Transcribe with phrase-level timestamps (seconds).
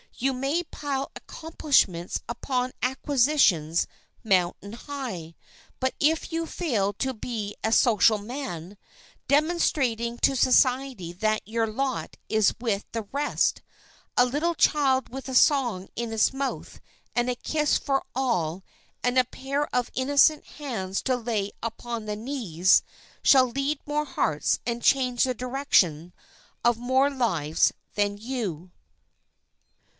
[0.15, 3.87] You may pile accomplishments upon acquisitions
[4.23, 5.35] mountain high;
[5.79, 8.77] but if you fail to be a social man,
[9.27, 13.61] demonstrating to society that your lot is with the rest,
[14.17, 16.79] a little child with a song in its mouth
[17.15, 18.63] and a kiss for all
[19.03, 22.81] and a pair of innocent hands to lay upon the knees
[23.23, 26.11] shall lead more hearts and change the directions
[26.65, 28.71] of more lives than you.